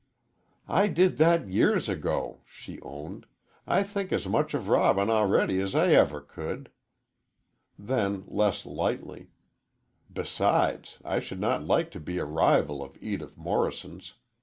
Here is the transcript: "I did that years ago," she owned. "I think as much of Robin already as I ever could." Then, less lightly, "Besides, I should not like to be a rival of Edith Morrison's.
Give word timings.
"I 0.67 0.87
did 0.87 1.17
that 1.19 1.47
years 1.47 1.87
ago," 1.87 2.41
she 2.47 2.81
owned. 2.81 3.27
"I 3.67 3.83
think 3.83 4.11
as 4.11 4.27
much 4.27 4.55
of 4.55 4.67
Robin 4.67 5.11
already 5.11 5.61
as 5.61 5.75
I 5.75 5.89
ever 5.89 6.21
could." 6.21 6.71
Then, 7.77 8.23
less 8.25 8.65
lightly, 8.65 9.29
"Besides, 10.11 10.97
I 11.05 11.19
should 11.19 11.39
not 11.39 11.67
like 11.67 11.91
to 11.91 11.99
be 11.99 12.17
a 12.17 12.25
rival 12.25 12.81
of 12.83 12.97
Edith 12.99 13.37
Morrison's. 13.37 14.15